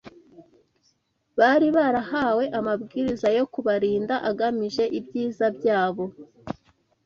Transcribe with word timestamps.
bari 1.39 1.67
barahawe 1.77 2.43
amabwiriza 2.59 3.27
yo 3.37 3.45
kubarinda 3.53 4.15
agamije 4.29 4.83
ibyiza 4.99 5.45
byabo 5.57 6.05